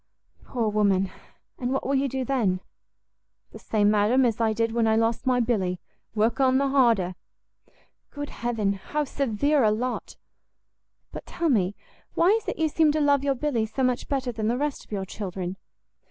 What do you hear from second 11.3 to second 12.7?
me, why is it you